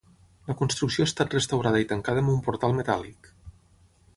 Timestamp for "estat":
1.09-1.35